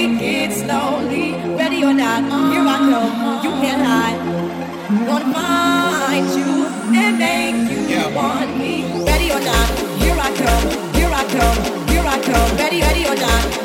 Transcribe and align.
take 0.00 0.22
it 0.22 0.52
slowly. 0.52 1.32
Ready 1.56 1.84
or 1.84 1.92
not, 1.92 2.22
here 2.50 2.64
I 2.74 2.78
go. 2.90 3.00
You 3.44 3.52
can't 3.60 3.82
hide. 3.84 4.20
Gonna 5.06 5.34
find 5.34 6.26
you 6.38 6.52
and 7.00 7.18
make 7.18 7.70
you 7.70 7.80
yeah. 7.86 8.14
want 8.14 8.56
me. 8.56 8.72
Ready 9.04 9.28
or 9.30 9.40
not, 9.40 9.68
here 10.00 10.18
I 10.26 10.30
come. 10.42 10.64
Here 10.96 11.12
I 11.20 11.24
come. 11.36 11.88
Here 11.88 12.06
I 12.14 12.18
come. 12.28 12.56
Ready, 12.56 12.80
ready 12.80 13.04
or 13.06 13.16
not. 13.16 13.59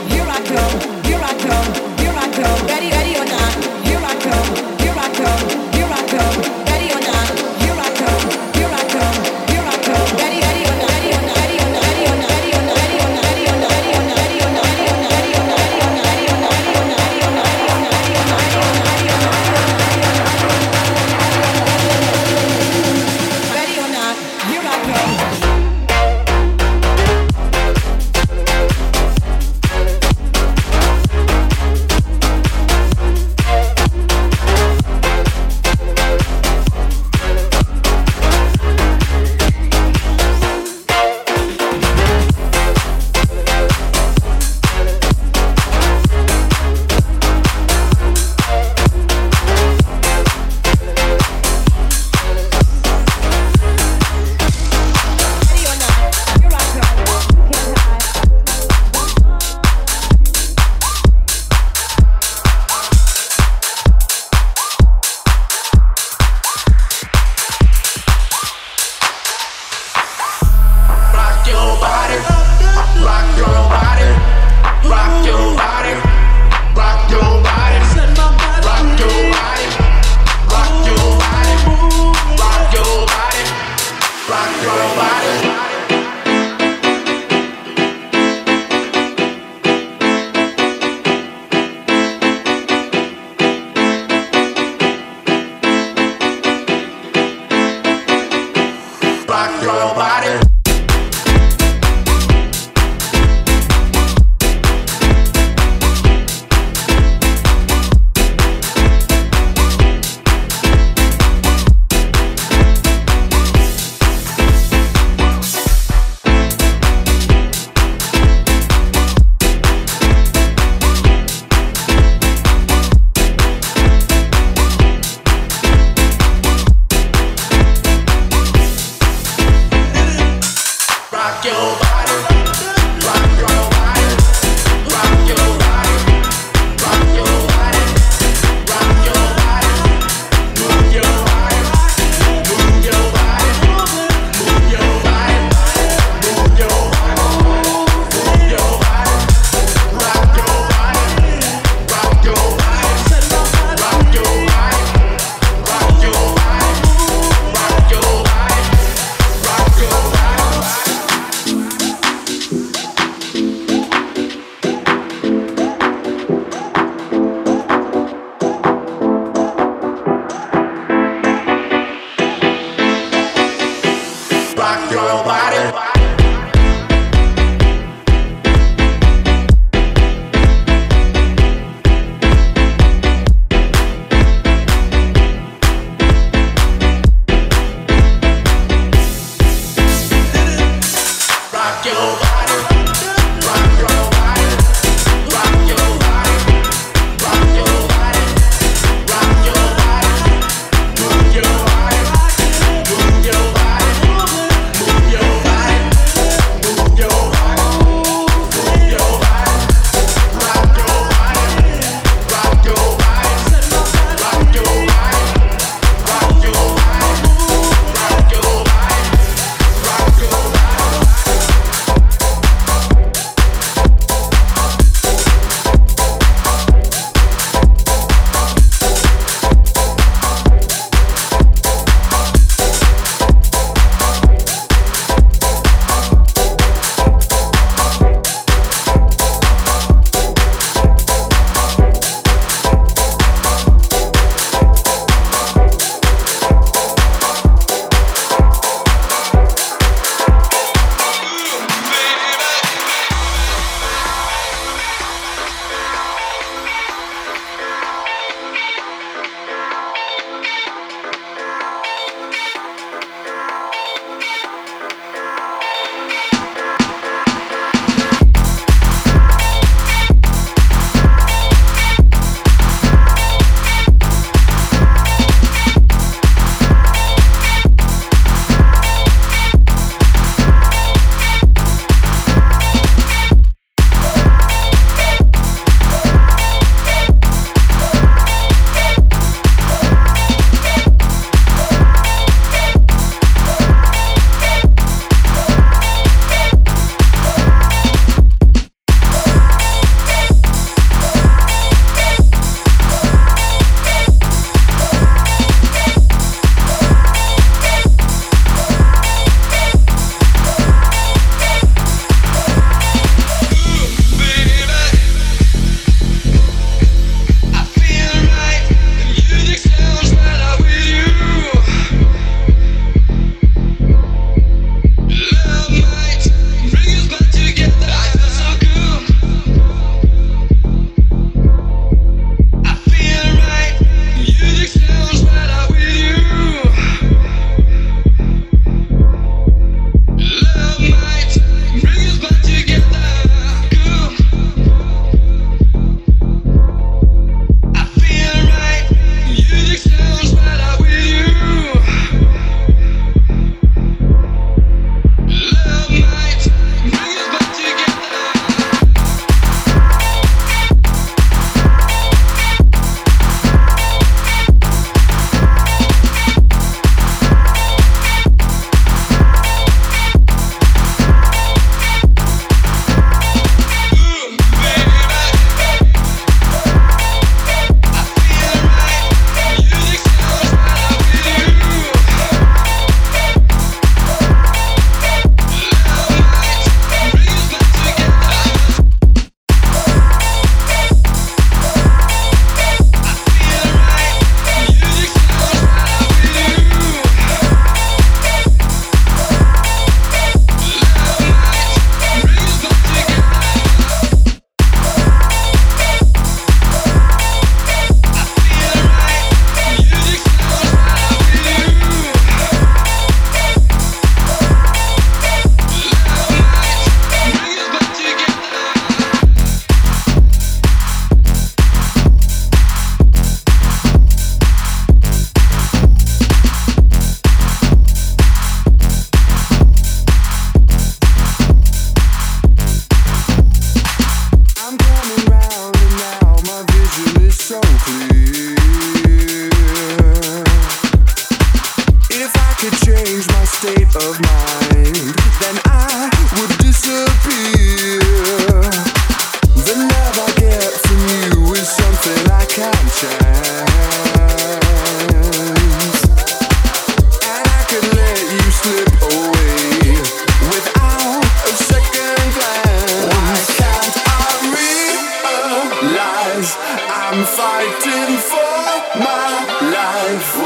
fighting 467.73 468.17
for 468.17 468.99
my 468.99 469.69
life. 469.71 470.44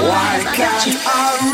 Why 0.00 0.40
can't 0.54 0.86
you 0.86 0.98
all 1.06 1.53